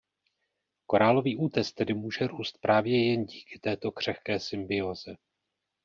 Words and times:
Korálový 0.85 1.35
útes 1.37 1.73
tedy 1.73 1.93
může 1.93 2.27
růst 2.27 2.57
právě 2.61 3.09
jen 3.11 3.25
díky 3.25 3.59
této 3.59 3.91
křehké 3.91 4.39
symbióze. 4.39 5.15